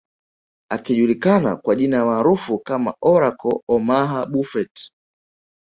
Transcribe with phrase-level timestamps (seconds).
[0.69, 4.91] Akijulikana kwa jina maarufu kama Oracle Omaha Buffet